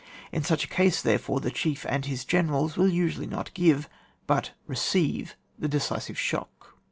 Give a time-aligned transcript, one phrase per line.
[0.31, 3.87] In such a case, therefore, the chief and his generals will usually not give
[4.25, 6.69] but receive the decisive shock.